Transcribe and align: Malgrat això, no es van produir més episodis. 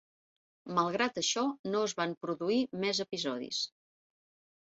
Malgrat 0.77 1.19
això, 1.21 1.43
no 1.75 1.83
es 1.89 1.93
van 2.01 2.15
produir 2.25 2.57
més 2.85 3.01
episodis. 3.05 3.59